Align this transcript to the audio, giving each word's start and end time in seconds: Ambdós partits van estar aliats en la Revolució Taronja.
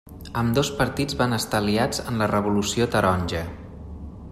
Ambdós 0.39 0.71
partits 0.79 1.17
van 1.19 1.35
estar 1.37 1.59
aliats 1.65 2.03
en 2.05 2.17
la 2.23 2.31
Revolució 2.33 2.91
Taronja. 2.97 3.45